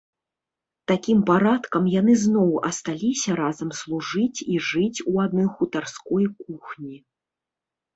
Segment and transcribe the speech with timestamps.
[0.91, 6.95] Такім парадкам яны зноў асталіся разам служыць і жыць у адной хутарской кухні.